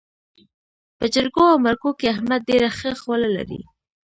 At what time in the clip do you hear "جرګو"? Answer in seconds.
1.13-1.43